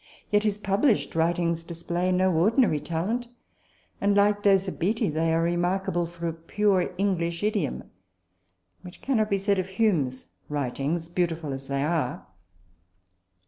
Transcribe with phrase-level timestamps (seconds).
[0.31, 3.27] Yet his published writings display no ordinary talent;
[4.01, 7.83] and, like those of Beattie, they are remarkable for a pure English idiom
[8.81, 12.25] which cannot be said of Hume's writings, beautiful as they are.